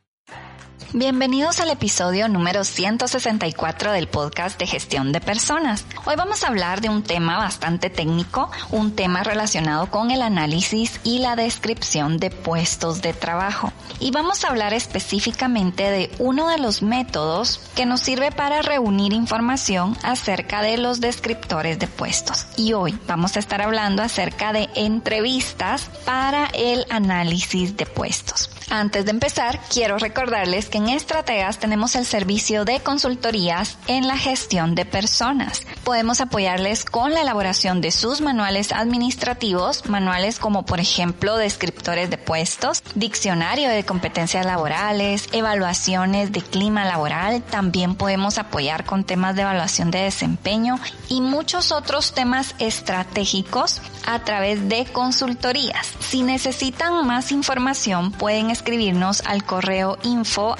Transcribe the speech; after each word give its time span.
Bienvenidos 0.95 1.59
al 1.59 1.71
episodio 1.71 2.27
número 2.29 2.63
164 2.63 3.93
del 3.93 4.07
podcast 4.07 4.59
de 4.59 4.67
gestión 4.67 5.11
de 5.11 5.21
personas. 5.21 5.87
Hoy 6.05 6.15
vamos 6.15 6.43
a 6.43 6.49
hablar 6.49 6.81
de 6.81 6.89
un 6.89 7.01
tema 7.01 7.39
bastante 7.39 7.89
técnico, 7.89 8.51
un 8.69 8.95
tema 8.95 9.23
relacionado 9.23 9.89
con 9.89 10.11
el 10.11 10.21
análisis 10.21 10.99
y 11.03 11.17
la 11.17 11.35
descripción 11.35 12.17
de 12.17 12.29
puestos 12.29 13.01
de 13.01 13.13
trabajo. 13.13 13.73
Y 13.99 14.11
vamos 14.11 14.45
a 14.45 14.49
hablar 14.49 14.75
específicamente 14.75 15.89
de 15.89 16.11
uno 16.19 16.47
de 16.47 16.59
los 16.59 16.83
métodos 16.83 17.59
que 17.75 17.87
nos 17.87 18.01
sirve 18.01 18.31
para 18.31 18.61
reunir 18.61 19.13
información 19.13 19.97
acerca 20.03 20.61
de 20.61 20.77
los 20.77 21.01
descriptores 21.01 21.79
de 21.79 21.87
puestos. 21.87 22.45
Y 22.55 22.73
hoy 22.73 22.95
vamos 23.07 23.35
a 23.35 23.39
estar 23.39 23.63
hablando 23.63 24.03
acerca 24.03 24.53
de 24.53 24.69
entrevistas 24.75 25.89
para 26.05 26.51
el 26.53 26.85
análisis 26.91 27.75
de 27.77 27.87
puestos. 27.87 28.52
Antes 28.69 29.05
de 29.05 29.11
empezar, 29.11 29.59
quiero 29.71 29.97
recordarles 29.97 30.69
que 30.69 30.77
en 30.77 30.89
Estrategas 30.89 31.59
tenemos 31.59 31.95
el 31.95 32.05
servicio 32.05 32.65
de 32.65 32.79
consultorías 32.79 33.77
en 33.87 34.07
la 34.07 34.17
gestión 34.17 34.75
de 34.75 34.85
personas. 34.85 35.61
Podemos 35.83 36.21
apoyarles 36.21 36.85
con 36.85 37.13
la 37.13 37.21
elaboración 37.21 37.81
de 37.81 37.91
sus 37.91 38.21
manuales 38.21 38.71
administrativos, 38.71 39.87
manuales 39.89 40.39
como 40.39 40.65
por 40.65 40.79
ejemplo 40.79 41.37
descriptores 41.37 42.09
de 42.09 42.17
puestos, 42.17 42.83
diccionario 42.95 43.69
de 43.69 43.83
competencias 43.83 44.45
laborales, 44.45 45.27
evaluaciones 45.31 46.31
de 46.31 46.41
clima 46.41 46.85
laboral, 46.85 47.43
también 47.43 47.95
podemos 47.95 48.37
apoyar 48.37 48.85
con 48.85 49.03
temas 49.03 49.35
de 49.35 49.41
evaluación 49.41 49.91
de 49.91 49.99
desempeño 49.99 50.79
y 51.09 51.21
muchos 51.21 51.71
otros 51.71 52.13
temas 52.13 52.55
estratégicos 52.59 53.81
a 54.05 54.19
través 54.19 54.69
de 54.69 54.85
consultorías. 54.85 55.87
Si 55.99 56.23
necesitan 56.23 57.05
más 57.05 57.31
información 57.31 58.11
pueden 58.11 58.49
escribirnos 58.53 59.21
al 59.25 59.43
correo 59.43 59.97
info 60.03 60.55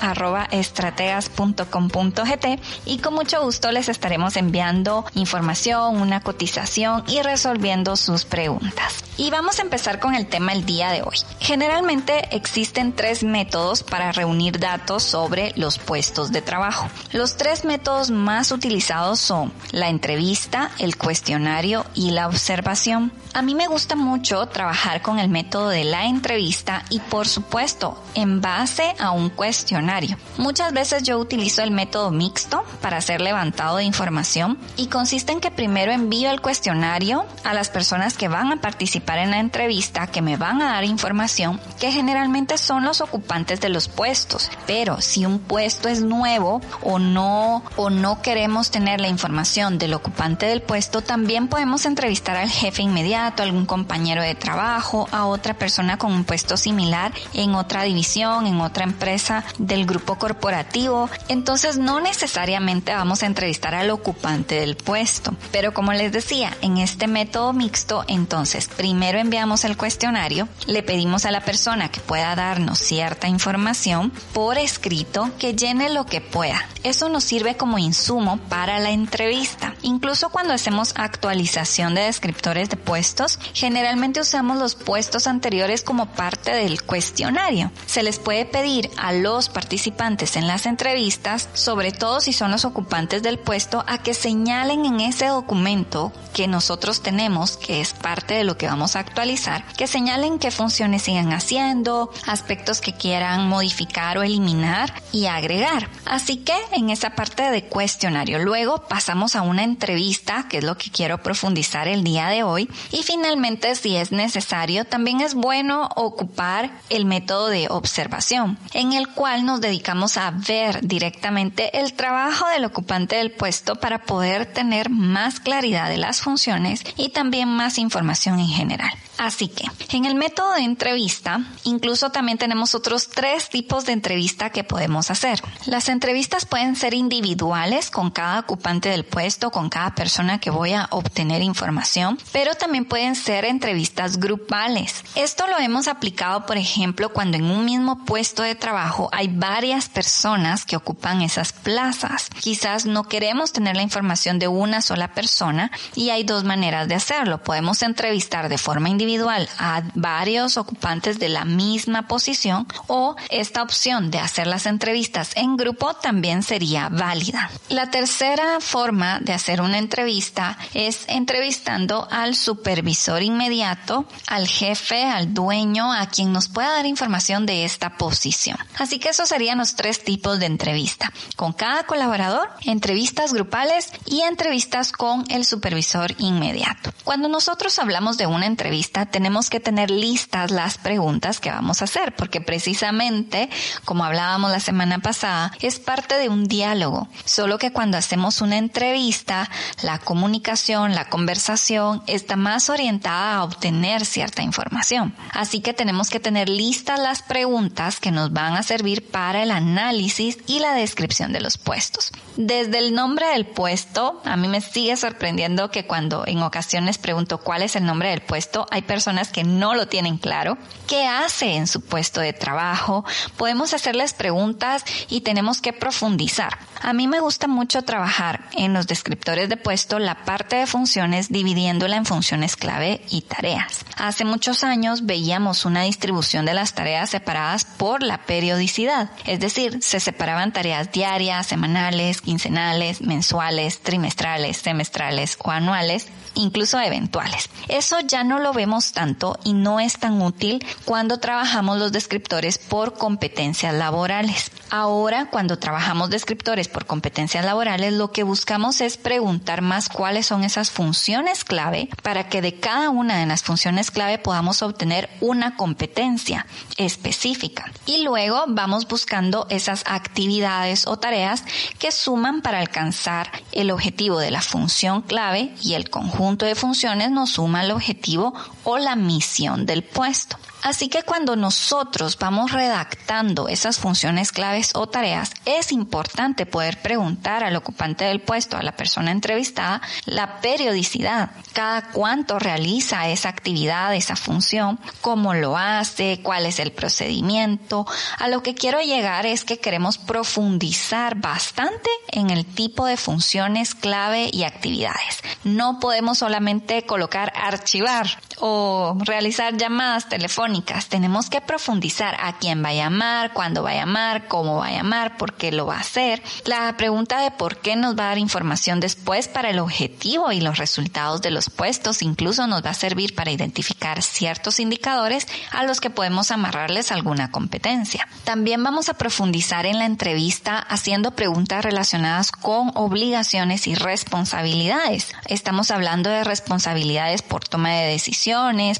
estrategas.com.gt 0.51 2.45
y 2.85 2.97
con 2.97 3.13
mucho 3.13 3.41
gusto 3.41 3.71
les 3.71 3.87
estaremos 3.89 4.35
enviando 4.35 5.05
información, 5.15 6.01
una 6.01 6.19
cotización 6.21 7.03
y 7.07 7.21
resolviendo 7.21 7.95
sus 7.95 8.25
preguntas. 8.25 9.03
Y 9.15 9.29
vamos 9.29 9.59
a 9.59 9.61
empezar 9.61 9.99
con 9.99 10.15
el 10.15 10.27
tema 10.27 10.53
el 10.53 10.65
día 10.65 10.91
de 10.91 11.03
hoy. 11.03 11.17
Generalmente 11.39 12.35
existen 12.35 12.93
tres 12.93 13.23
métodos 13.23 13.83
para 13.83 14.11
reunir 14.11 14.59
datos 14.59 15.03
sobre 15.03 15.53
los 15.55 15.77
puestos 15.77 16.31
de 16.31 16.41
trabajo. 16.41 16.87
Los 17.11 17.37
tres 17.37 17.63
métodos 17.63 18.09
más 18.09 18.51
utilizados 18.51 19.19
son 19.19 19.53
la 19.71 19.89
entrevista, 19.89 20.71
el 20.79 20.97
cuestionario 20.97 21.85
y 21.93 22.11
la 22.11 22.27
observación. 22.27 23.11
A 23.33 23.41
mí 23.41 23.55
me 23.55 23.67
gusta 23.67 23.95
mucho 23.95 24.45
trabajar 24.47 25.01
con 25.01 25.19
el 25.19 25.29
método 25.29 25.69
de 25.69 25.83
la 25.83 26.05
entrevista 26.05 26.83
y 26.89 26.99
por 26.99 27.27
supuesto 27.27 27.82
en 28.15 28.41
base 28.41 28.95
a 28.99 29.11
un 29.11 29.29
cuestionario. 29.29 30.17
Muchas 30.37 30.73
veces 30.73 31.03
yo 31.03 31.17
utilizo 31.19 31.61
el 31.63 31.71
método 31.71 32.11
mixto 32.11 32.63
para 32.81 32.97
hacer 32.97 33.21
levantado 33.21 33.77
de 33.77 33.83
información 33.83 34.57
y 34.77 34.87
consiste 34.87 35.31
en 35.31 35.39
que 35.39 35.51
primero 35.51 35.91
envío 35.91 36.29
el 36.31 36.41
cuestionario 36.41 37.25
a 37.43 37.53
las 37.53 37.69
personas 37.69 38.17
que 38.17 38.27
van 38.27 38.51
a 38.51 38.61
participar 38.61 39.17
en 39.19 39.31
la 39.31 39.39
entrevista, 39.39 40.07
que 40.07 40.21
me 40.21 40.37
van 40.37 40.61
a 40.61 40.73
dar 40.73 40.83
información, 40.83 41.59
que 41.79 41.91
generalmente 41.91 42.57
son 42.57 42.83
los 42.83 43.01
ocupantes 43.01 43.59
de 43.59 43.69
los 43.69 43.87
puestos. 43.87 44.49
Pero 44.67 45.01
si 45.01 45.25
un 45.25 45.39
puesto 45.39 45.89
es 45.89 46.01
nuevo 46.01 46.61
o 46.81 46.99
no, 46.99 47.63
o 47.75 47.89
no 47.89 48.21
queremos 48.21 48.71
tener 48.71 49.01
la 49.01 49.09
información 49.09 49.77
del 49.77 49.93
ocupante 49.93 50.45
del 50.45 50.61
puesto, 50.61 51.01
también 51.01 51.47
podemos 51.47 51.85
entrevistar 51.85 52.37
al 52.37 52.49
jefe 52.49 52.83
inmediato 52.83 53.43
algún 53.43 53.65
compañero 53.65 54.21
de 54.21 54.35
trabajo, 54.35 55.07
a 55.11 55.25
otra 55.25 55.53
persona 55.53 55.97
con 55.97 56.11
un 56.11 56.23
puesto 56.23 56.57
similar 56.57 57.11
en 57.33 57.55
otra 57.55 57.72
división, 57.81 58.45
en 58.45 58.61
otra 58.61 58.83
empresa 58.83 59.43
del 59.57 59.87
grupo 59.87 60.19
corporativo. 60.19 61.09
Entonces 61.27 61.77
no 61.77 61.99
necesariamente 61.99 62.93
vamos 62.93 63.23
a 63.23 63.25
entrevistar 63.25 63.73
al 63.73 63.89
ocupante 63.89 64.55
del 64.55 64.75
puesto. 64.75 65.33
Pero 65.51 65.73
como 65.73 65.93
les 65.93 66.11
decía, 66.11 66.55
en 66.61 66.77
este 66.77 67.07
método 67.07 67.53
mixto, 67.53 68.03
entonces 68.07 68.67
primero 68.67 69.17
enviamos 69.17 69.65
el 69.65 69.77
cuestionario, 69.77 70.47
le 70.67 70.83
pedimos 70.83 71.25
a 71.25 71.31
la 71.31 71.41
persona 71.41 71.89
que 71.89 72.01
pueda 72.01 72.35
darnos 72.35 72.77
cierta 72.77 73.27
información 73.27 74.11
por 74.33 74.57
escrito 74.57 75.31
que 75.39 75.55
llene 75.55 75.89
lo 75.89 76.05
que 76.05 76.21
pueda. 76.21 76.67
Eso 76.83 77.09
nos 77.09 77.23
sirve 77.23 77.55
como 77.55 77.79
insumo 77.79 78.37
para 78.49 78.79
la 78.79 78.91
entrevista. 78.91 79.73
Incluso 79.81 80.29
cuando 80.29 80.53
hacemos 80.53 80.93
actualización 80.97 81.95
de 81.95 82.01
descriptores 82.01 82.69
de 82.69 82.77
puesto, 82.77 83.13
generalmente 83.53 84.19
usamos 84.19 84.57
los 84.57 84.75
puestos 84.75 85.27
anteriores 85.27 85.83
como 85.83 86.07
parte 86.07 86.51
del 86.51 86.83
cuestionario. 86.83 87.62
Se 87.85 88.03
les 88.03 88.19
puede 88.19 88.45
pedir 88.45 88.89
a 88.97 89.13
los 89.13 89.49
participantes 89.49 90.35
en 90.35 90.47
las 90.47 90.65
entrevistas, 90.65 91.49
sobre 91.53 91.91
todo 91.91 92.21
si 92.21 92.33
son 92.33 92.51
los 92.51 92.65
ocupantes 92.65 93.23
del 93.23 93.39
puesto, 93.39 93.83
a 93.87 93.99
que 93.99 94.13
señalen 94.13 94.85
en 94.85 94.99
ese 95.01 95.27
documento 95.27 96.11
que 96.33 96.47
nosotros 96.47 97.01
tenemos, 97.01 97.57
que 97.57 97.81
es 97.81 97.93
parte 97.93 98.33
de 98.33 98.43
lo 98.43 98.57
que 98.57 98.67
vamos 98.67 98.95
a 98.95 98.99
actualizar, 98.99 99.65
que 99.77 99.87
señalen 99.87 100.39
qué 100.39 100.51
funciones 100.51 101.03
siguen 101.03 101.31
haciendo, 101.33 102.11
aspectos 102.25 102.81
que 102.81 102.93
quieran 102.93 103.47
modificar 103.47 104.17
o 104.17 104.23
eliminar 104.23 104.93
y 105.11 105.27
agregar. 105.27 105.89
Así 106.05 106.37
que 106.37 106.55
en 106.71 106.89
esa 106.89 107.11
parte 107.11 107.43
de 107.43 107.65
cuestionario, 107.65 108.39
luego 108.39 108.87
pasamos 108.87 109.35
a 109.35 109.41
una 109.41 109.63
entrevista, 109.63 110.47
que 110.49 110.57
es 110.59 110.63
lo 110.63 110.77
que 110.77 110.91
quiero 110.91 111.21
profundizar 111.21 111.87
el 111.87 112.03
día 112.03 112.27
de 112.27 112.43
hoy, 112.43 112.69
y 112.91 113.03
finalmente, 113.03 113.75
si 113.75 113.95
es 113.95 114.11
necesario, 114.11 114.85
también 114.85 115.21
es 115.21 115.33
bueno 115.33 115.89
ocupar 115.95 116.71
el 116.89 117.05
método 117.05 117.47
de 117.53 117.67
observación, 117.69 118.57
en 118.73 118.91
el 118.91 119.07
cual 119.07 119.45
nos 119.45 119.61
dedicamos 119.61 120.17
a 120.17 120.31
ver 120.31 120.85
directamente 120.85 121.79
el 121.79 121.93
trabajo 121.93 122.47
del 122.49 122.65
ocupante 122.65 123.15
del 123.15 123.31
puesto 123.31 123.75
para 123.75 123.99
poder 123.99 124.45
tener 124.45 124.89
más 124.89 125.39
claridad 125.39 125.87
de 125.87 125.97
las 125.97 126.19
funciones 126.19 126.83
y 126.97 127.09
también 127.09 127.47
más 127.47 127.77
información 127.77 128.39
en 128.39 128.49
general. 128.49 128.91
Así 129.23 129.47
que, 129.47 129.63
en 129.95 130.03
el 130.03 130.15
método 130.15 130.51
de 130.51 130.63
entrevista, 130.63 131.39
incluso 131.63 132.09
también 132.09 132.37
tenemos 132.37 132.75
otros 132.75 133.07
tres 133.07 133.47
tipos 133.47 133.85
de 133.85 133.93
entrevista 133.93 134.49
que 134.49 134.65
podemos 134.65 135.09
hacer. 135.11 135.41
Las 135.65 135.87
entrevistas 135.87 136.45
pueden 136.45 136.75
ser 136.75 136.93
individuales 136.93 137.89
con 137.89 138.11
cada 138.11 138.41
ocupante 138.41 138.89
del 138.89 139.05
puesto, 139.05 139.49
con 139.49 139.69
cada 139.69 139.95
persona 139.95 140.41
que 140.41 140.49
voy 140.49 140.73
a 140.73 140.89
obtener 140.89 141.41
información, 141.41 142.19
pero 142.33 142.55
también 142.55 142.83
pueden 142.83 143.15
ser 143.15 143.45
entrevistas 143.45 144.19
grupales. 144.19 145.05
Esto 145.15 145.47
lo 145.47 145.57
hemos 145.57 145.87
aplicado, 145.87 146.45
por 146.45 146.57
ejemplo, 146.57 147.13
cuando 147.13 147.37
en 147.37 147.45
un 147.45 147.63
mismo 147.63 148.03
puesto 148.03 148.43
de 148.43 148.55
trabajo 148.55 149.07
hay 149.13 149.29
varias 149.29 149.87
personas 149.87 150.65
que 150.65 150.75
ocupan 150.75 151.21
esas 151.21 151.53
plazas. 151.53 152.27
Quizás 152.41 152.85
no 152.85 153.05
queremos 153.05 153.53
tener 153.53 153.77
la 153.77 153.83
información 153.83 154.37
de 154.37 154.49
una 154.49 154.81
sola 154.81 155.13
persona 155.13 155.71
y 155.95 156.09
hay 156.09 156.25
dos 156.25 156.43
maneras 156.43 156.89
de 156.89 156.95
hacerlo. 156.95 157.41
Podemos 157.41 157.83
entrevistar 157.83 158.49
de 158.49 158.57
forma 158.57 158.89
individual 158.89 159.12
individual 159.13 159.47
a 159.59 159.83
varios 159.93 160.57
ocupantes 160.57 161.19
de 161.19 161.29
la 161.29 161.45
misma 161.45 162.07
posición 162.07 162.67
o 162.87 163.15
esta 163.29 163.61
opción 163.61 164.09
de 164.09 164.17
hacer 164.17 164.47
las 164.47 164.65
entrevistas 164.65 165.31
en 165.35 165.55
grupo 165.55 165.93
también 165.93 166.41
sería 166.41 166.89
válida. 166.89 167.51
La 167.69 167.91
tercera 167.91 168.59
forma 168.59 169.19
de 169.19 169.33
hacer 169.33 169.61
una 169.61 169.77
entrevista 169.77 170.57
es 170.73 171.05
entrevistando 171.07 172.07
al 172.09 172.35
supervisor 172.35 173.21
inmediato, 173.21 174.05
al 174.27 174.47
jefe, 174.47 175.03
al 175.03 175.33
dueño, 175.33 175.93
a 175.93 176.07
quien 176.07 176.33
nos 176.33 176.49
pueda 176.49 176.71
dar 176.71 176.85
información 176.85 177.45
de 177.45 177.65
esta 177.65 177.97
posición. 177.97 178.57
Así 178.77 178.99
que 178.99 179.09
esos 179.09 179.29
serían 179.29 179.59
los 179.59 179.75
tres 179.75 180.03
tipos 180.03 180.39
de 180.39 180.47
entrevista. 180.47 181.11
Con 181.35 181.53
cada 181.53 181.83
colaborador, 181.83 182.49
entrevistas 182.65 183.33
grupales 183.33 183.91
y 184.05 184.21
entrevistas 184.21 184.91
con 184.91 185.25
el 185.29 185.45
supervisor 185.45 186.15
inmediato. 186.17 186.91
Cuando 187.03 187.27
nosotros 187.27 187.77
hablamos 187.79 188.17
de 188.17 188.27
una 188.27 188.47
entrevista 188.47 188.92
tenemos 188.93 189.49
que 189.49 189.59
tener 189.59 189.89
listas 189.89 190.51
las 190.51 190.77
preguntas 190.77 191.39
que 191.39 191.49
vamos 191.49 191.81
a 191.81 191.85
hacer, 191.85 192.15
porque 192.15 192.41
precisamente, 192.41 193.49
como 193.85 194.05
hablábamos 194.05 194.51
la 194.51 194.59
semana 194.59 194.99
pasada, 194.99 195.51
es 195.61 195.79
parte 195.79 196.15
de 196.15 196.29
un 196.29 196.45
diálogo. 196.47 197.07
Solo 197.25 197.57
que 197.57 197.71
cuando 197.71 197.97
hacemos 197.97 198.41
una 198.41 198.57
entrevista, 198.57 199.49
la 199.81 199.97
comunicación, 199.97 200.93
la 200.93 201.09
conversación 201.09 202.03
está 202.07 202.35
más 202.35 202.69
orientada 202.69 203.35
a 203.35 203.43
obtener 203.43 204.05
cierta 204.05 204.43
información. 204.43 205.15
Así 205.31 205.61
que 205.61 205.73
tenemos 205.73 206.09
que 206.09 206.19
tener 206.19 206.47
listas 206.47 206.99
las 206.99 207.23
preguntas 207.23 207.99
que 207.99 208.11
nos 208.11 208.31
van 208.31 208.53
a 208.53 208.63
servir 208.63 209.09
para 209.09 209.43
el 209.43 209.51
análisis 209.51 210.37
y 210.45 210.59
la 210.59 210.73
descripción 210.73 211.33
de 211.33 211.41
los 211.41 211.57
puestos. 211.57 212.11
Desde 212.35 212.79
el 212.79 212.95
nombre 212.95 213.27
del 213.27 213.45
puesto, 213.45 214.19
a 214.25 214.35
mí 214.35 214.47
me 214.47 214.59
sigue 214.59 214.97
sorprendiendo 214.97 215.69
que 215.69 215.85
cuando 215.85 216.25
en 216.25 216.41
ocasiones 216.41 216.97
pregunto 216.97 217.37
cuál 217.37 217.61
es 217.61 217.75
el 217.75 217.85
nombre 217.85 218.09
del 218.09 218.21
puesto, 218.21 218.65
hay 218.71 218.81
personas 218.81 219.29
que 219.29 219.43
no 219.43 219.75
lo 219.75 219.87
tienen 219.87 220.17
claro. 220.17 220.57
¿Qué 220.87 221.05
hace 221.05 221.55
en 221.55 221.67
su 221.67 221.81
puesto 221.81 222.21
de 222.21 222.33
trabajo? 222.33 223.05
Podemos 223.37 223.73
hacerles 223.75 224.13
preguntas 224.13 224.83
y 225.09 225.21
tenemos 225.21 225.61
que 225.61 225.73
profundizar. 225.73 226.57
A 226.81 226.91
mí 226.91 227.07
me 227.07 227.19
gusta 227.19 227.47
mucho 227.47 227.83
trabajar 227.83 228.49
en 228.53 228.73
los 228.73 228.87
descriptores 228.87 229.47
de 229.47 229.55
puesto 229.55 229.99
la 229.99 230.25
parte 230.25 230.55
de 230.55 230.67
funciones 230.67 231.29
dividiéndola 231.29 231.97
en 231.97 232.05
funciones 232.05 232.55
clave 232.55 233.01
y 233.09 233.21
tareas. 233.21 233.85
Hace 233.95 234.25
muchos 234.25 234.63
años 234.63 235.05
veíamos 235.05 235.65
una 235.65 235.83
distribución 235.83 236.45
de 236.45 236.53
las 236.53 236.73
tareas 236.73 237.11
separadas 237.11 237.63
por 237.63 238.01
la 238.03 238.25
periodicidad, 238.25 239.11
es 239.25 239.39
decir, 239.39 239.81
se 239.81 239.99
separaban 239.99 240.51
tareas 240.51 240.91
diarias, 240.91 241.47
semanales, 241.47 242.22
quincenales, 242.23 243.01
mensuales, 243.01 243.79
trimestrales, 243.79 244.57
semestrales 244.57 245.37
o 245.43 245.51
anuales 245.51 246.07
incluso 246.35 246.79
eventuales. 246.79 247.49
Eso 247.67 247.99
ya 247.99 248.23
no 248.23 248.39
lo 248.39 248.53
vemos 248.53 248.91
tanto 248.91 249.37
y 249.43 249.53
no 249.53 249.79
es 249.79 249.97
tan 249.99 250.21
útil 250.21 250.65
cuando 250.85 251.19
trabajamos 251.19 251.77
los 251.77 251.91
descriptores 251.91 252.57
por 252.57 252.93
competencias 252.97 253.73
laborales. 253.73 254.51
Ahora, 254.75 255.29
cuando 255.29 255.59
trabajamos 255.59 256.09
descriptores 256.09 256.67
por 256.67 256.87
competencias 256.87 257.45
laborales, 257.45 257.93
lo 257.93 258.11
que 258.11 258.23
buscamos 258.23 258.81
es 258.81 258.97
preguntar 258.97 259.61
más 259.61 259.87
cuáles 259.87 260.25
son 260.25 260.43
esas 260.43 260.71
funciones 260.71 261.43
clave 261.43 261.89
para 262.01 262.27
que 262.27 262.41
de 262.41 262.59
cada 262.59 262.89
una 262.89 263.19
de 263.19 263.27
las 263.27 263.43
funciones 263.43 263.91
clave 263.91 264.17
podamos 264.17 264.63
obtener 264.63 265.11
una 265.21 265.57
competencia 265.57 266.47
específica. 266.75 267.71
Y 267.85 268.01
luego 268.01 268.45
vamos 268.47 268.87
buscando 268.87 269.45
esas 269.51 269.83
actividades 269.85 270.87
o 270.87 270.97
tareas 270.97 271.43
que 271.77 271.91
suman 271.91 272.41
para 272.41 272.57
alcanzar 272.57 273.29
el 273.51 273.69
objetivo 273.69 274.17
de 274.17 274.31
la 274.31 274.41
función 274.41 275.03
clave 275.03 275.53
y 275.61 275.75
el 275.75 275.91
conjunto 275.91 276.47
de 276.47 276.55
funciones 276.55 277.11
nos 277.11 277.33
suma 277.33 277.63
el 277.63 277.69
objetivo 277.69 278.33
o 278.63 278.79
la 278.79 278.95
misión 278.95 279.67
del 279.67 279.83
puesto. 279.83 280.39
Así 280.63 280.87
que 280.87 281.03
cuando 281.03 281.35
nosotros 281.35 282.17
vamos 282.17 282.53
redactando 282.53 283.49
esas 283.49 283.77
funciones 283.77 284.31
claves 284.31 284.71
o 284.75 284.87
tareas, 284.87 285.31
es 285.43 285.73
importante 285.73 286.45
poder 286.45 286.81
preguntar 286.81 287.43
al 287.43 287.57
ocupante 287.57 288.05
del 288.05 288.21
puesto, 288.21 288.55
a 288.55 288.63
la 288.63 288.77
persona 288.77 289.11
entrevistada, 289.11 289.81
la 290.05 290.39
periodicidad, 290.39 291.31
cada 291.51 291.91
cuánto 291.91 292.39
realiza 292.39 293.09
esa 293.09 293.27
actividad, 293.27 293.93
esa 293.93 294.15
función, 294.15 294.79
cómo 295.01 295.33
lo 295.33 295.57
hace, 295.57 296.21
cuál 296.23 296.45
es 296.45 296.59
el 296.59 296.71
procedimiento. 296.71 297.85
A 298.17 298.29
lo 298.29 298.41
que 298.41 298.55
quiero 298.55 298.79
llegar 298.79 299.25
es 299.25 299.43
que 299.43 299.59
queremos 299.59 299.97
profundizar 299.97 301.15
bastante 301.15 301.89
en 302.07 302.29
el 302.29 302.45
tipo 302.45 302.85
de 302.85 302.95
funciones 302.95 303.75
clave 303.75 304.29
y 304.31 304.43
actividades. 304.43 305.23
No 305.43 305.81
podemos 305.81 306.19
solamente 306.19 306.85
colocar 306.85 307.33
archivar 307.35 308.07
o 308.45 308.97
realizar 308.99 309.55
llamadas 309.55 310.09
telefónicas. 310.09 310.87
Tenemos 310.87 311.29
que 311.29 311.39
profundizar 311.39 312.17
a 312.19 312.37
quién 312.39 312.61
va 312.61 312.69
a 312.69 312.73
llamar, 312.73 313.31
cuándo 313.31 313.63
va 313.63 313.69
a 313.69 313.75
llamar, 313.75 314.27
cómo 314.27 314.57
va 314.57 314.67
a 314.67 314.71
llamar, 314.71 315.15
por 315.15 315.35
qué 315.35 315.53
lo 315.53 315.65
va 315.65 315.77
a 315.77 315.79
hacer. 315.79 316.21
La 316.43 316.75
pregunta 316.75 317.21
de 317.21 317.31
por 317.31 317.61
qué 317.61 317.77
nos 317.77 317.97
va 317.97 318.03
a 318.03 318.07
dar 318.07 318.17
información 318.17 318.81
después 318.81 319.29
para 319.29 319.49
el 319.49 319.59
objetivo 319.59 320.33
y 320.33 320.41
los 320.41 320.57
resultados 320.57 321.21
de 321.21 321.31
los 321.31 321.49
puestos 321.49 322.01
incluso 322.01 322.45
nos 322.45 322.65
va 322.65 322.71
a 322.71 322.73
servir 322.73 323.15
para 323.15 323.31
identificar 323.31 324.01
ciertos 324.01 324.59
indicadores 324.59 325.25
a 325.51 325.63
los 325.63 325.79
que 325.79 325.89
podemos 325.89 326.29
amarrarles 326.29 326.91
alguna 326.91 327.31
competencia. 327.31 328.09
También 328.25 328.61
vamos 328.61 328.89
a 328.89 328.95
profundizar 328.95 329.65
en 329.65 329.79
la 329.79 329.85
entrevista 329.85 330.59
haciendo 330.59 331.11
preguntas 331.11 331.63
relacionadas 331.63 332.33
con 332.33 332.73
obligaciones 332.75 333.67
y 333.67 333.75
responsabilidades. 333.75 335.13
Estamos 335.27 335.71
hablando 335.71 336.09
de 336.09 336.25
responsabilidades 336.25 337.21
por 337.21 337.47
toma 337.47 337.69
de 337.69 337.87
decisiones 337.87 338.32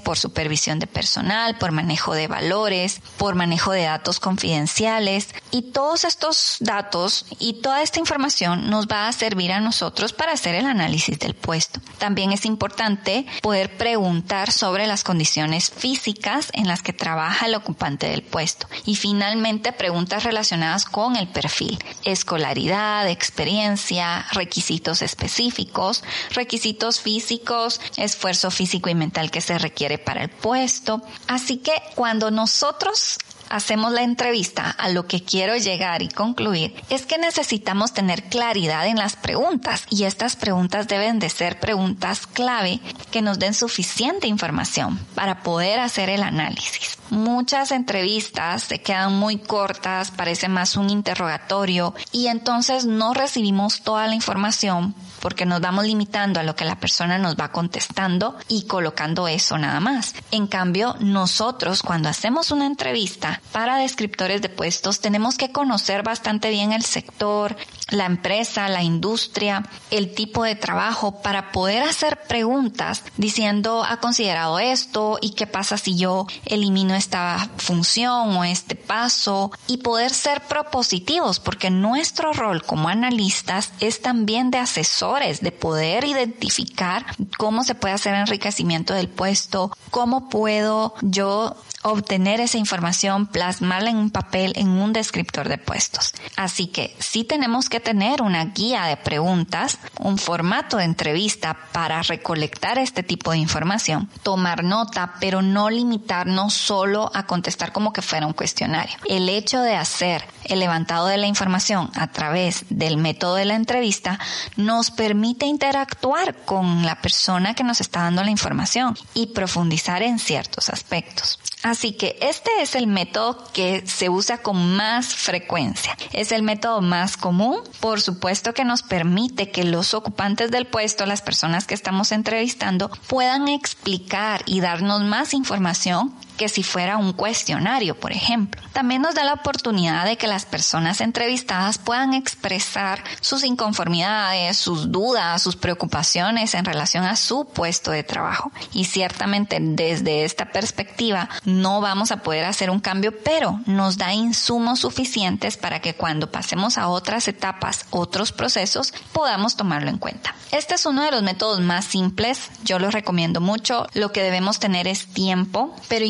por 0.03 0.17
supervisión 0.17 0.79
de 0.79 0.88
personal, 0.88 1.57
por 1.57 1.71
manejo 1.71 2.13
de 2.15 2.27
valores, 2.27 3.01
por 3.17 3.35
manejo 3.35 3.71
de 3.71 3.83
datos 3.83 4.19
confidenciales. 4.19 5.29
Y 5.51 5.71
todos 5.71 6.05
estos 6.05 6.57
datos 6.59 7.25
y 7.39 7.61
toda 7.61 7.83
esta 7.83 8.00
información 8.00 8.69
nos 8.69 8.88
va 8.88 9.07
a 9.07 9.11
servir 9.11 9.51
a 9.51 9.59
nosotros 9.59 10.11
para 10.11 10.31
hacer 10.31 10.55
el 10.55 10.65
análisis 10.65 11.19
del 11.19 11.35
puesto. 11.35 11.79
También 12.00 12.31
es 12.31 12.45
importante 12.45 13.27
poder 13.41 13.77
preguntar 13.77 14.51
sobre 14.51 14.88
las 14.88 15.03
condiciones 15.03 15.69
físicas 15.69 16.49
en 16.53 16.67
las 16.67 16.81
que 16.81 16.94
trabaja 16.94 17.45
el 17.45 17.56
ocupante 17.56 18.07
del 18.07 18.23
puesto. 18.23 18.67
Y 18.85 18.95
finalmente 18.95 19.71
preguntas 19.71 20.23
relacionadas 20.23 20.85
con 20.85 21.15
el 21.15 21.27
perfil, 21.27 21.77
escolaridad, 22.06 23.07
experiencia, 23.07 24.25
requisitos 24.31 25.01
específicos, 25.03 26.03
requisitos 26.31 26.99
físicos, 26.99 27.79
esfuerzo 27.97 28.49
físico 28.49 28.89
y 28.89 28.95
mental 28.95 29.29
que 29.33 29.41
se 29.41 29.57
requiere 29.57 29.97
para 29.97 30.21
el 30.21 30.30
puesto. 30.30 31.01
Así 31.27 31.57
que 31.57 31.74
cuando 31.95 32.30
nosotros 32.30 33.18
hacemos 33.50 33.91
la 33.91 34.03
entrevista, 34.03 34.69
a 34.69 34.89
lo 34.89 35.07
que 35.07 35.24
quiero 35.24 35.57
llegar 35.57 36.03
y 36.03 36.07
concluir 36.07 36.75
es 36.89 37.06
que 37.06 37.18
necesitamos 37.18 37.94
tener 37.94 38.24
claridad 38.25 38.85
en 38.88 38.97
las 38.97 39.15
preguntas 39.15 39.85
y 39.89 40.03
estas 40.03 40.35
preguntas 40.35 40.88
deben 40.88 41.18
de 41.19 41.30
ser 41.30 41.59
preguntas 41.59 42.27
clave 42.27 42.80
que 43.12 43.24
nos 43.24 43.39
den 43.39 43.56
suficiente 43.56 44.27
información 44.27 45.00
para 45.15 45.41
poder 45.41 45.80
hacer 45.80 46.09
el 46.09 46.21
análisis. 46.21 46.97
Muchas 47.13 47.71
entrevistas 47.71 48.63
se 48.63 48.81
quedan 48.81 49.13
muy 49.13 49.38
cortas, 49.38 50.10
parece 50.10 50.50
más 50.50 50.77
un 50.77 50.89
interrogatorio 50.89 51.94
y 52.12 52.25
entonces 52.25 52.86
no 52.86 53.13
recibimos 53.13 53.83
toda 53.83 54.07
la 54.07 54.15
información 54.15 54.95
porque 55.21 55.45
nos 55.45 55.62
vamos 55.62 55.86
limitando 55.86 56.39
a 56.39 56.44
lo 56.44 56.56
que 56.56 56.65
la 56.65 56.80
persona 56.80 57.19
nos 57.19 57.36
va 57.36 57.51
contestando 57.51 58.36
y 58.48 58.65
colocando 58.65 59.27
eso 59.27 59.60
nada 59.60 59.80
más. 59.80 60.15
En 60.31 60.48
cambio, 60.48 60.95
nosotros 61.01 61.83
cuando 61.83 62.10
hacemos 62.10 62.50
una 62.50 62.65
entrevista 62.65 63.42
para 63.51 63.77
descriptores 63.77 64.42
de 64.42 64.50
puestos 64.50 65.00
tenemos 65.00 65.38
que 65.38 65.51
conocer 65.51 66.01
bastante 66.01 66.50
bien 66.50 66.74
el 66.74 66.83
sector, 66.83 67.56
la 67.89 68.06
empresa, 68.06 68.69
la 68.69 68.83
industria, 68.83 69.63
el 69.91 70.13
tipo 70.13 70.44
de 70.44 70.56
trabajo 70.56 71.21
para 71.21 71.51
poder 71.51 71.83
hacer 71.83 72.21
preguntas 72.27 73.03
diciendo 73.18 73.83
ha 73.88 73.97
considerado 73.97 74.59
esto 74.59 75.19
y 75.21 75.31
qué 75.31 75.47
pasa 75.47 75.77
si 75.77 75.97
yo 75.97 76.27
elimino 76.45 76.95
esta 76.95 77.49
función 77.57 78.37
o 78.37 78.44
este 78.44 78.75
paso 78.75 79.52
y 79.68 79.78
poder 79.78 80.11
ser 80.11 80.42
propositivos 80.42 81.40
porque 81.40 81.69
nuestro 81.69 82.33
rol 82.33 82.63
como 82.63 82.90
analistas 82.90 83.73
es 83.80 84.02
también 84.02 84.49
de 84.49 84.59
asesor 84.59 85.04
de 85.13 85.52
poder 85.52 86.06
identificar 86.06 87.06
cómo 87.37 87.63
se 87.63 87.75
puede 87.75 87.94
hacer 87.94 88.16
enriquecimiento 88.16 88.94
del 88.94 89.09
puesto, 89.09 89.71
cómo 89.92 90.28
puedo 90.30 90.95
yo 91.02 91.56
obtener 91.83 92.40
esa 92.40 92.57
información, 92.57 93.28
plasmarla 93.28 93.90
en 93.90 93.97
un 93.97 94.09
papel, 94.09 94.54
en 94.56 94.69
un 94.69 94.94
descriptor 94.94 95.49
de 95.49 95.57
puestos. 95.57 96.13
Así 96.35 96.68
que 96.68 96.95
sí 96.99 97.23
tenemos 97.23 97.69
que 97.69 97.80
tener 97.80 98.21
una 98.21 98.45
guía 98.45 98.85
de 98.85 98.97
preguntas, 98.97 99.80
un 99.99 100.18
formato 100.18 100.78
de 100.78 100.85
entrevista 100.85 101.57
para 101.71 102.02
recolectar 102.02 102.78
este 102.78 103.04
tipo 103.04 103.31
de 103.31 103.37
información, 103.37 104.09
tomar 104.23 104.63
nota, 104.63 105.16
pero 105.19 105.42
no 105.42 105.69
limitarnos 105.69 106.54
solo 106.54 107.11
a 107.13 107.25
contestar 107.25 107.71
como 107.71 107.94
que 107.94 108.02
fuera 108.02 108.28
un 108.28 108.33
cuestionario. 108.33 108.97
El 109.07 109.30
hecho 109.30 109.61
de 109.61 109.75
hacer 109.75 110.25
el 110.45 110.59
levantado 110.59 111.07
de 111.07 111.18
la 111.18 111.28
información 111.28 111.92
a 111.95 112.07
través 112.07 112.66
del 112.69 112.97
método 112.97 113.35
de 113.35 113.45
la 113.45 113.56
entrevista 113.56 114.19
nos 114.56 114.92
permite 114.92 115.45
interactuar 115.45 116.35
con 116.45 116.85
la 116.85 117.02
persona 117.02 117.54
que 117.54 117.63
nos 117.63 117.81
está 117.81 118.02
dando 118.04 118.23
la 118.23 118.31
información 118.31 118.95
y 119.13 119.28
profundizar 119.28 120.02
en 120.04 120.19
ciertos 120.19 120.69
aspectos. 120.69 121.40
Así 121.63 121.93
que 121.93 122.17
este 122.21 122.51
es 122.59 122.75
el 122.75 122.87
método 122.87 123.41
que 123.53 123.87
se 123.87 124.09
usa 124.09 124.39
con 124.39 124.75
más 124.75 125.15
frecuencia. 125.15 125.97
Es 126.11 126.33
el 126.33 126.43
método 126.43 126.81
más 126.81 127.15
común, 127.15 127.61
por 127.79 128.01
supuesto 128.01 128.53
que 128.53 128.65
nos 128.65 128.83
permite 128.83 129.49
que 129.49 129.63
los 129.63 129.93
ocupantes 129.93 130.51
del 130.51 130.67
puesto, 130.67 131.05
las 131.05 131.21
personas 131.21 131.65
que 131.65 131.73
estamos 131.73 132.11
entrevistando, 132.11 132.91
puedan 133.07 133.47
explicar 133.47 134.41
y 134.45 134.59
darnos 134.59 135.03
más 135.03 135.33
información 135.33 136.13
que 136.37 136.49
si 136.49 136.63
fuera 136.63 136.97
un 136.97 137.13
cuestionario, 137.13 137.99
por 137.99 138.11
ejemplo. 138.11 138.61
También 138.73 139.02
nos 139.02 139.16
da 139.16 139.23
la 139.23 139.33
oportunidad 139.33 140.06
de 140.06 140.18
que 140.18 140.28
las 140.28 140.45
personas 140.45 141.02
entrevistadas 141.02 141.78
puedan 141.78 142.13
expresar 142.13 143.04
sus 143.21 143.44
inconformidades, 143.44 144.57
sus 144.57 144.92
dudas, 144.92 145.42
sus 145.42 145.56
preocupaciones 145.56 146.54
en 146.54 146.66
relación 146.66 147.04
a 147.04 147.16
su 147.16 147.45
puesto 147.45 147.92
de 147.92 148.04
trabajo. 148.04 148.52
Y 148.71 148.85
ciertamente 148.85 149.57
desde 149.61 150.23
esta 150.23 150.45
perspectiva 150.52 151.30
no 151.45 151.81
vamos 151.81 152.11
a 152.11 152.18
poder 152.18 152.45
hacer 152.45 152.69
un 152.69 152.80
cambio, 152.80 153.13
pero 153.23 153.59
nos 153.66 153.97
da 153.97 154.13
insumos 154.13 154.80
suficientes 154.80 155.57
para 155.57 155.80
que 155.80 155.95
cuando 155.95 156.31
pasemos 156.31 156.78
a 156.78 156.87
otras 156.87 157.28
etapas, 157.28 157.85
otros 157.90 158.31
procesos, 158.31 158.94
podamos 159.11 159.56
tomarlo 159.56 159.90
en 159.90 159.97
cuenta. 159.97 160.35
Este 160.52 160.75
es 160.75 160.85
uno 160.85 161.04
de 161.04 161.11
los 161.11 161.23
métodos 161.23 161.61
más 161.61 161.85
simples, 161.85 162.49
yo 162.63 162.80
lo 162.80 162.92
recomiendo 162.92 163.42
mucho. 163.42 163.87
Lo 163.94 164.11
que 164.11 164.23
debemos 164.23 164.59
tener 164.59 164.87
es 164.87 165.07
tiempo, 165.07 165.75
pero 165.87 166.06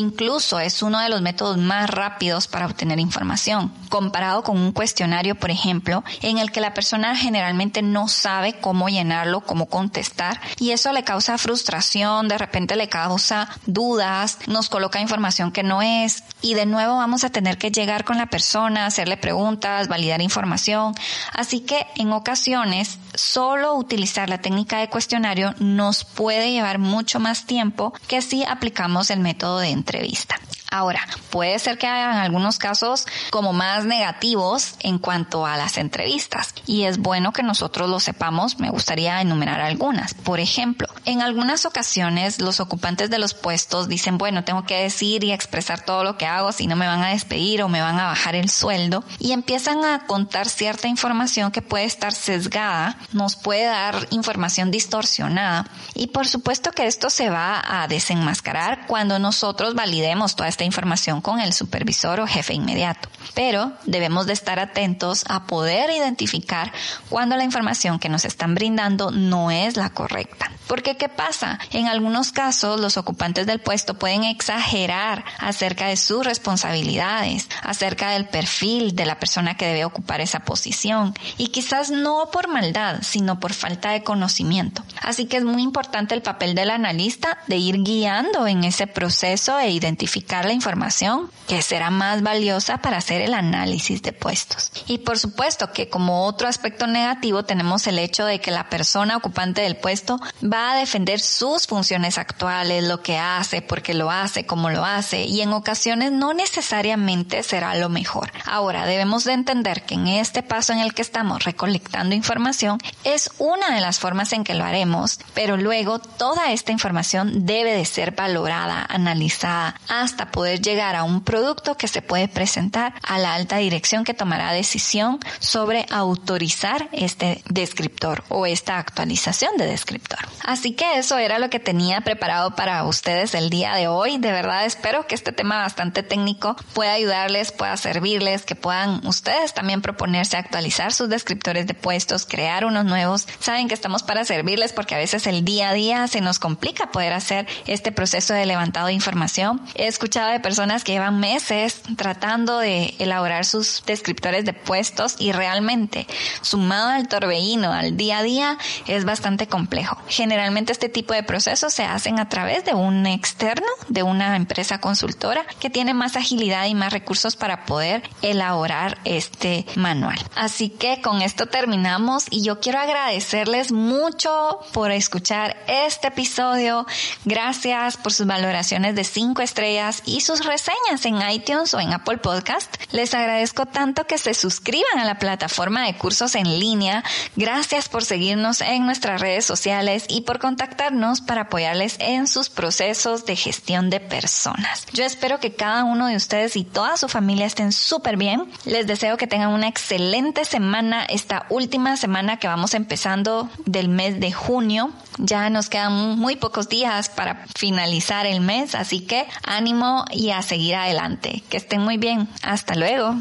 es 0.60 0.82
uno 0.82 1.00
de 1.00 1.08
los 1.08 1.22
métodos 1.22 1.58
más 1.58 1.90
rápidos 1.90 2.46
para 2.46 2.66
obtener 2.66 3.00
información, 3.00 3.72
comparado 3.88 4.42
con 4.42 4.56
un 4.56 4.72
cuestionario, 4.72 5.34
por 5.34 5.50
ejemplo, 5.50 6.04
en 6.22 6.38
el 6.38 6.52
que 6.52 6.60
la 6.60 6.72
persona 6.72 7.16
generalmente 7.16 7.82
no 7.82 8.08
sabe 8.08 8.54
cómo 8.60 8.88
llenarlo, 8.88 9.40
cómo 9.40 9.66
contestar, 9.66 10.40
y 10.58 10.70
eso 10.70 10.92
le 10.92 11.04
causa 11.04 11.36
frustración, 11.36 12.28
de 12.28 12.38
repente 12.38 12.76
le 12.76 12.88
causa 12.88 13.48
dudas, 13.66 14.38
nos 14.46 14.68
coloca 14.68 15.00
información 15.00 15.50
que 15.50 15.62
no 15.62 15.82
es, 15.82 16.22
y 16.40 16.54
de 16.54 16.66
nuevo 16.66 16.96
vamos 16.96 17.24
a 17.24 17.30
tener 17.30 17.58
que 17.58 17.70
llegar 17.70 18.04
con 18.04 18.16
la 18.16 18.26
persona, 18.26 18.86
hacerle 18.86 19.16
preguntas, 19.16 19.88
validar 19.88 20.22
información. 20.22 20.94
Así 21.32 21.60
que 21.60 21.86
en 21.96 22.12
ocasiones 22.12 22.98
solo 23.14 23.74
utilizar 23.74 24.28
la 24.28 24.38
técnica 24.38 24.78
de 24.78 24.88
cuestionario 24.88 25.54
nos 25.58 26.04
puede 26.04 26.52
llevar 26.52 26.78
mucho 26.78 27.20
más 27.20 27.46
tiempo 27.46 27.92
que 28.06 28.22
si 28.22 28.44
aplicamos 28.44 29.10
el 29.10 29.20
método 29.20 29.58
de 29.58 29.70
entrevista 29.70 30.03
entrevista. 30.04 30.38
Ahora, 30.74 31.06
puede 31.30 31.56
ser 31.60 31.78
que 31.78 31.86
hayan 31.86 32.16
algunos 32.16 32.58
casos 32.58 33.06
como 33.30 33.52
más 33.52 33.84
negativos 33.84 34.74
en 34.80 34.98
cuanto 34.98 35.46
a 35.46 35.56
las 35.56 35.78
entrevistas 35.78 36.52
y 36.66 36.82
es 36.82 36.98
bueno 36.98 37.32
que 37.32 37.44
nosotros 37.44 37.88
lo 37.88 38.00
sepamos. 38.00 38.58
Me 38.58 38.70
gustaría 38.70 39.20
enumerar 39.20 39.60
algunas. 39.60 40.14
Por 40.14 40.40
ejemplo, 40.40 40.88
en 41.04 41.22
algunas 41.22 41.64
ocasiones 41.64 42.40
los 42.40 42.58
ocupantes 42.58 43.08
de 43.08 43.20
los 43.20 43.34
puestos 43.34 43.86
dicen, 43.88 44.18
bueno, 44.18 44.42
tengo 44.42 44.64
que 44.64 44.82
decir 44.82 45.22
y 45.22 45.30
expresar 45.30 45.84
todo 45.84 46.02
lo 46.02 46.18
que 46.18 46.26
hago 46.26 46.50
si 46.50 46.66
no 46.66 46.74
me 46.74 46.88
van 46.88 47.04
a 47.04 47.10
despedir 47.10 47.62
o 47.62 47.68
me 47.68 47.80
van 47.80 48.00
a 48.00 48.06
bajar 48.06 48.34
el 48.34 48.50
sueldo 48.50 49.04
y 49.20 49.30
empiezan 49.30 49.84
a 49.84 50.06
contar 50.06 50.48
cierta 50.48 50.88
información 50.88 51.52
que 51.52 51.62
puede 51.62 51.84
estar 51.84 52.12
sesgada, 52.12 52.98
nos 53.12 53.36
puede 53.36 53.66
dar 53.66 54.08
información 54.10 54.72
distorsionada 54.72 55.70
y 55.94 56.08
por 56.08 56.26
supuesto 56.26 56.72
que 56.72 56.88
esto 56.88 57.10
se 57.10 57.30
va 57.30 57.62
a 57.64 57.86
desenmascarar 57.86 58.88
cuando 58.88 59.20
nosotros 59.20 59.76
validemos 59.76 60.34
toda 60.34 60.48
esta 60.48 60.63
información 60.64 61.20
con 61.20 61.40
el 61.40 61.52
supervisor 61.52 62.20
o 62.20 62.26
jefe 62.26 62.54
inmediato. 62.54 63.08
Pero 63.34 63.72
debemos 63.84 64.26
de 64.26 64.32
estar 64.32 64.58
atentos 64.58 65.24
a 65.28 65.46
poder 65.46 65.90
identificar 65.90 66.72
cuando 67.08 67.36
la 67.36 67.44
información 67.44 67.98
que 67.98 68.08
nos 68.08 68.24
están 68.24 68.54
brindando 68.54 69.10
no 69.10 69.50
es 69.50 69.76
la 69.76 69.90
correcta. 69.90 70.50
Porque 70.66 70.96
¿qué 70.96 71.08
pasa? 71.08 71.58
En 71.70 71.88
algunos 71.88 72.32
casos 72.32 72.80
los 72.80 72.96
ocupantes 72.96 73.46
del 73.46 73.60
puesto 73.60 73.94
pueden 73.94 74.24
exagerar 74.24 75.24
acerca 75.38 75.88
de 75.88 75.96
sus 75.96 76.24
responsabilidades, 76.24 77.48
acerca 77.62 78.10
del 78.10 78.26
perfil 78.26 78.94
de 78.94 79.06
la 79.06 79.18
persona 79.18 79.56
que 79.56 79.66
debe 79.66 79.84
ocupar 79.84 80.20
esa 80.20 80.40
posición 80.40 81.14
y 81.38 81.48
quizás 81.48 81.90
no 81.90 82.30
por 82.32 82.48
maldad, 82.48 82.98
sino 83.02 83.40
por 83.40 83.52
falta 83.52 83.90
de 83.90 84.02
conocimiento. 84.02 84.82
Así 85.02 85.26
que 85.26 85.36
es 85.36 85.44
muy 85.44 85.62
importante 85.62 86.14
el 86.14 86.22
papel 86.22 86.54
del 86.54 86.70
analista 86.70 87.38
de 87.46 87.56
ir 87.56 87.82
guiando 87.82 88.46
en 88.46 88.64
ese 88.64 88.86
proceso 88.86 89.58
e 89.58 89.70
identificar 89.70 90.44
la 90.44 90.52
información 90.52 91.30
que 91.46 91.62
será 91.62 91.90
más 91.90 92.22
valiosa 92.22 92.78
para 92.78 92.96
hacer 92.96 93.20
el 93.20 93.34
análisis 93.34 94.02
de 94.02 94.12
puestos. 94.12 94.72
Y 94.86 94.98
por 94.98 95.18
supuesto 95.18 95.72
que 95.72 95.88
como 95.88 96.24
otro 96.26 96.48
aspecto 96.48 96.86
negativo 96.86 97.44
tenemos 97.44 97.86
el 97.86 97.98
hecho 97.98 98.24
de 98.24 98.40
que 98.40 98.50
la 98.50 98.68
persona 98.70 99.16
ocupante 99.16 99.62
del 99.62 99.76
puesto 99.76 100.18
a 100.54 100.76
defender 100.76 101.20
sus 101.20 101.66
funciones 101.66 102.18
actuales, 102.18 102.84
lo 102.84 103.02
que 103.02 103.18
hace, 103.18 103.62
porque 103.62 103.94
lo 103.94 104.10
hace, 104.10 104.46
cómo 104.46 104.70
lo 104.70 104.84
hace, 104.84 105.24
y 105.24 105.40
en 105.40 105.52
ocasiones 105.52 106.12
no 106.12 106.34
necesariamente 106.34 107.42
será 107.42 107.74
lo 107.74 107.88
mejor. 107.88 108.32
Ahora, 108.44 108.86
debemos 108.86 109.24
de 109.24 109.32
entender 109.32 109.82
que 109.82 109.94
en 109.94 110.06
este 110.06 110.42
paso 110.42 110.72
en 110.72 110.80
el 110.80 110.94
que 110.94 111.02
estamos 111.02 111.44
recolectando 111.44 112.14
información 112.14 112.78
es 113.04 113.30
una 113.38 113.74
de 113.74 113.80
las 113.80 113.98
formas 113.98 114.32
en 114.32 114.44
que 114.44 114.54
lo 114.54 114.64
haremos, 114.64 115.18
pero 115.34 115.56
luego 115.56 115.98
toda 115.98 116.52
esta 116.52 116.72
información 116.72 117.46
debe 117.46 117.72
de 117.72 117.84
ser 117.84 118.12
valorada, 118.12 118.86
analizada, 118.88 119.80
hasta 119.88 120.30
poder 120.30 120.60
llegar 120.60 120.96
a 120.96 121.04
un 121.04 121.22
producto 121.22 121.76
que 121.76 121.88
se 121.88 122.02
puede 122.02 122.28
presentar 122.28 122.94
a 123.02 123.18
la 123.18 123.34
alta 123.34 123.58
dirección 123.58 124.04
que 124.04 124.14
tomará 124.14 124.52
decisión 124.52 125.20
sobre 125.38 125.86
autorizar 125.90 126.88
este 126.92 127.42
descriptor 127.48 128.24
o 128.28 128.46
esta 128.46 128.78
actualización 128.78 129.56
de 129.56 129.66
descriptor. 129.66 130.20
Así 130.44 130.72
que 130.72 130.98
eso 130.98 131.16
era 131.16 131.38
lo 131.38 131.48
que 131.48 131.58
tenía 131.58 132.02
preparado 132.02 132.54
para 132.54 132.84
ustedes 132.84 133.34
el 133.34 133.48
día 133.48 133.74
de 133.74 133.88
hoy. 133.88 134.18
De 134.18 134.30
verdad 134.30 134.66
espero 134.66 135.06
que 135.06 135.14
este 135.14 135.32
tema 135.32 135.56
bastante 135.56 136.02
técnico 136.02 136.54
pueda 136.74 136.92
ayudarles, 136.92 137.50
pueda 137.50 137.78
servirles, 137.78 138.44
que 138.44 138.54
puedan 138.54 139.06
ustedes 139.06 139.54
también 139.54 139.80
proponerse 139.80 140.36
actualizar 140.36 140.92
sus 140.92 141.08
descriptores 141.08 141.66
de 141.66 141.72
puestos, 141.72 142.26
crear 142.26 142.66
unos 142.66 142.84
nuevos. 142.84 143.26
Saben 143.40 143.68
que 143.68 143.74
estamos 143.74 144.02
para 144.02 144.26
servirles 144.26 144.74
porque 144.74 144.94
a 144.94 144.98
veces 144.98 145.26
el 145.26 145.46
día 145.46 145.70
a 145.70 145.72
día 145.72 146.06
se 146.08 146.20
nos 146.20 146.38
complica 146.38 146.90
poder 146.90 147.14
hacer 147.14 147.46
este 147.66 147.90
proceso 147.90 148.34
de 148.34 148.44
levantado 148.44 148.88
de 148.88 148.92
información. 148.92 149.62
He 149.74 149.86
escuchado 149.86 150.30
de 150.30 150.40
personas 150.40 150.84
que 150.84 150.92
llevan 150.92 151.20
meses 151.20 151.80
tratando 151.96 152.58
de 152.58 152.94
elaborar 152.98 153.46
sus 153.46 153.82
descriptores 153.86 154.44
de 154.44 154.52
puestos 154.52 155.16
y 155.18 155.32
realmente 155.32 156.06
sumado 156.42 156.90
al 156.90 157.08
torbellino, 157.08 157.72
al 157.72 157.96
día 157.96 158.18
a 158.18 158.22
día, 158.22 158.58
es 158.86 159.06
bastante 159.06 159.46
complejo 159.46 159.96
generalmente 160.34 160.72
este 160.72 160.88
tipo 160.88 161.14
de 161.14 161.22
procesos 161.22 161.72
se 161.72 161.84
hacen 161.84 162.18
a 162.18 162.28
través 162.28 162.64
de 162.64 162.74
un 162.74 163.06
externo, 163.06 163.68
de 163.86 164.02
una 164.02 164.34
empresa 164.34 164.80
consultora 164.80 165.46
que 165.60 165.70
tiene 165.70 165.94
más 165.94 166.16
agilidad 166.16 166.66
y 166.66 166.74
más 166.74 166.92
recursos 166.92 167.36
para 167.36 167.66
poder 167.66 168.02
elaborar 168.20 168.98
este 169.04 169.64
manual. 169.76 170.18
Así 170.34 170.70
que 170.70 171.00
con 171.02 171.22
esto 171.22 171.46
terminamos 171.46 172.24
y 172.30 172.42
yo 172.42 172.58
quiero 172.58 172.80
agradecerles 172.80 173.70
mucho 173.70 174.58
por 174.72 174.90
escuchar 174.90 175.56
este 175.68 176.08
episodio. 176.08 176.84
Gracias 177.24 177.96
por 177.96 178.12
sus 178.12 178.26
valoraciones 178.26 178.96
de 178.96 179.04
5 179.04 179.40
estrellas 179.40 180.02
y 180.04 180.22
sus 180.22 180.44
reseñas 180.44 181.04
en 181.04 181.22
iTunes 181.30 181.74
o 181.74 181.80
en 181.80 181.92
Apple 181.92 182.18
Podcast. 182.18 182.74
Les 182.90 183.14
agradezco 183.14 183.66
tanto 183.66 184.04
que 184.08 184.18
se 184.18 184.34
suscriban 184.34 184.98
a 184.98 185.04
la 185.04 185.20
plataforma 185.20 185.86
de 185.86 185.96
cursos 185.96 186.34
en 186.34 186.58
línea. 186.58 187.04
Gracias 187.36 187.88
por 187.88 188.04
seguirnos 188.04 188.62
en 188.62 188.84
nuestras 188.84 189.20
redes 189.20 189.44
sociales 189.44 190.06
y 190.08 190.23
por 190.24 190.38
contactarnos 190.38 191.20
para 191.20 191.42
apoyarles 191.42 191.96
en 192.00 192.26
sus 192.26 192.50
procesos 192.50 193.26
de 193.26 193.36
gestión 193.36 193.90
de 193.90 194.00
personas. 194.00 194.86
Yo 194.92 195.04
espero 195.04 195.40
que 195.40 195.54
cada 195.54 195.84
uno 195.84 196.06
de 196.06 196.16
ustedes 196.16 196.56
y 196.56 196.64
toda 196.64 196.96
su 196.96 197.08
familia 197.08 197.46
estén 197.46 197.72
súper 197.72 198.16
bien. 198.16 198.46
Les 198.64 198.86
deseo 198.86 199.16
que 199.16 199.26
tengan 199.26 199.50
una 199.50 199.68
excelente 199.68 200.44
semana, 200.44 201.04
esta 201.04 201.46
última 201.50 201.96
semana 201.96 202.38
que 202.38 202.48
vamos 202.48 202.74
empezando 202.74 203.48
del 203.66 203.88
mes 203.88 204.20
de 204.20 204.32
junio. 204.32 204.90
Ya 205.18 205.48
nos 205.50 205.68
quedan 205.68 206.18
muy 206.18 206.36
pocos 206.36 206.68
días 206.68 207.08
para 207.08 207.46
finalizar 207.56 208.26
el 208.26 208.40
mes, 208.40 208.74
así 208.74 209.00
que 209.00 209.26
ánimo 209.46 210.04
y 210.10 210.30
a 210.30 210.42
seguir 210.42 210.74
adelante. 210.74 211.42
Que 211.48 211.56
estén 211.56 211.82
muy 211.82 211.96
bien. 211.96 212.28
Hasta 212.42 212.74
luego. 212.74 213.16